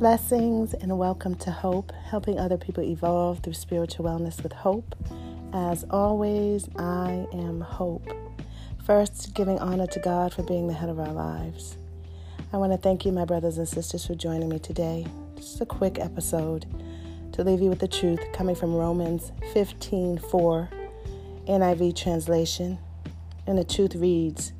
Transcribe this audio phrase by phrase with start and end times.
[0.00, 4.96] Blessings and welcome to Hope, helping other people evolve through spiritual wellness with hope.
[5.52, 8.10] As always, I am Hope.
[8.82, 11.76] First, giving honor to God for being the head of our lives.
[12.50, 15.06] I want to thank you, my brothers and sisters, for joining me today.
[15.36, 16.64] Just a quick episode
[17.32, 20.70] to leave you with the truth coming from Romans 15 4,
[21.46, 22.78] NIV translation.
[23.46, 24.54] And the truth reads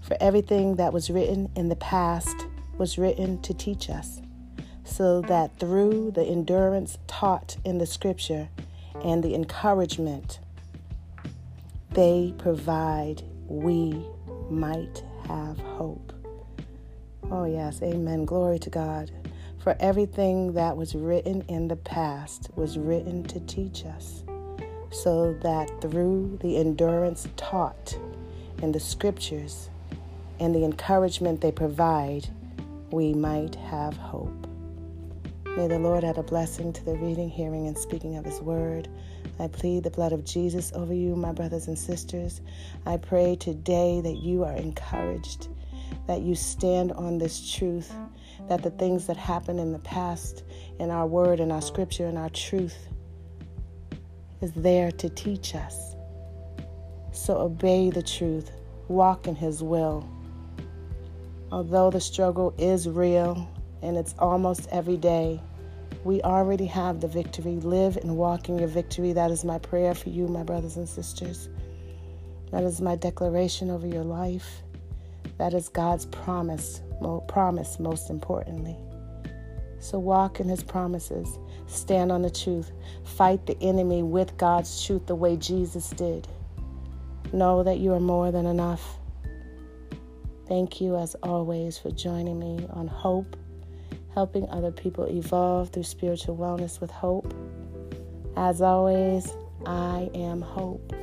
[0.00, 2.46] For everything that was written in the past
[2.78, 4.20] was written to teach us
[4.96, 8.48] so that through the endurance taught in the scripture
[9.04, 10.38] and the encouragement
[11.90, 14.02] they provide, we
[14.48, 16.14] might have hope.
[17.30, 18.24] Oh, yes, amen.
[18.24, 19.10] Glory to God.
[19.58, 24.24] For everything that was written in the past was written to teach us,
[24.90, 27.98] so that through the endurance taught
[28.62, 29.68] in the scriptures
[30.40, 32.28] and the encouragement they provide,
[32.90, 34.45] we might have hope.
[35.56, 38.88] May the Lord add a blessing to the reading, hearing, and speaking of His word.
[39.40, 42.42] I plead the blood of Jesus over you, my brothers and sisters.
[42.84, 45.48] I pray today that you are encouraged,
[46.08, 47.90] that you stand on this truth,
[48.50, 50.44] that the things that happened in the past,
[50.78, 52.76] in our word, in our scripture, in our truth,
[54.42, 55.96] is there to teach us.
[57.12, 58.50] So obey the truth,
[58.88, 60.06] walk in His will.
[61.50, 63.48] Although the struggle is real,
[63.82, 65.40] and it's almost every day.
[66.04, 67.56] We already have the victory.
[67.56, 69.12] Live and walk in your victory.
[69.12, 71.48] That is my prayer for you, my brothers and sisters.
[72.52, 74.62] That is my declaration over your life.
[75.38, 76.80] That is God's promise,
[77.28, 78.76] promise most importantly.
[79.80, 81.38] So walk in his promises.
[81.66, 82.72] Stand on the truth.
[83.04, 86.26] Fight the enemy with God's truth the way Jesus did.
[87.32, 88.98] Know that you are more than enough.
[90.48, 93.36] Thank you, as always, for joining me on Hope
[94.16, 97.34] helping other people evolve through spiritual wellness with hope.
[98.34, 99.30] As always,
[99.66, 100.94] I am hope.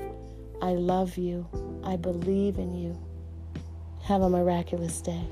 [0.63, 1.47] I love you.
[1.83, 2.99] I believe in you.
[4.01, 5.27] Have a miraculous day.